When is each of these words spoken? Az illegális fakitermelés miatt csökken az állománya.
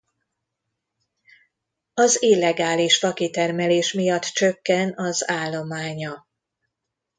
Az 1.93 2.21
illegális 2.23 2.97
fakitermelés 2.97 3.93
miatt 3.93 4.21
csökken 4.23 4.93
az 4.97 5.29
állománya. 5.29 6.27